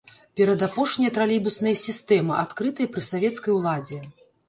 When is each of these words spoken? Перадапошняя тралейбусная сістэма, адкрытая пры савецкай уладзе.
Перадапошняя 0.39 1.11
тралейбусная 1.17 1.75
сістэма, 1.85 2.43
адкрытая 2.47 2.91
пры 2.97 3.01
савецкай 3.13 3.51
уладзе. 3.61 4.05